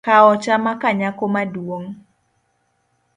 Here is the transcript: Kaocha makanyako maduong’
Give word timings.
Kaocha 0.05 0.53
makanyako 0.65 1.23
maduong’ 1.33 1.85